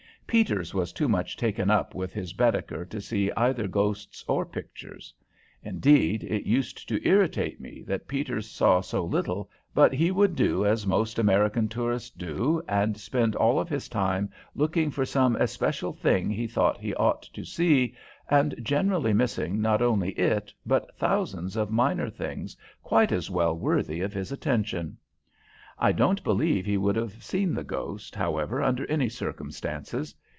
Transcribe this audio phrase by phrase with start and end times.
[0.31, 5.13] Peters was too much taken up with his Baedeker to see either ghosts or pictures.
[5.61, 10.65] Indeed, it used to irritate me that Peters saw so little, but he would do
[10.65, 15.91] as most American tourists do, and spend all of his time looking for some especial
[15.91, 17.93] thing he thought he ought to see,
[18.29, 23.99] and generally missing not only it, but thousands of minor things quite as well worthy
[23.99, 24.95] of his attention.
[25.83, 30.13] I don't believe he would have seen the ghost, however, under any circumstances.